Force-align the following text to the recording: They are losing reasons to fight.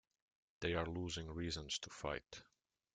They 0.61 0.73
are 0.73 0.87
losing 0.87 1.29
reasons 1.29 1.77
to 1.77 1.91
fight. 1.91 2.41